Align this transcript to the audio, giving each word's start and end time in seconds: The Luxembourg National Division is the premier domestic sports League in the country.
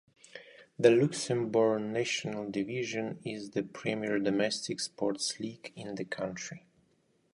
The 0.79 0.89
Luxembourg 0.89 1.79
National 1.79 2.49
Division 2.49 3.19
is 3.23 3.51
the 3.51 3.61
premier 3.61 4.17
domestic 4.17 4.79
sports 4.79 5.39
League 5.39 5.71
in 5.75 5.93
the 5.93 6.05
country. 6.05 6.65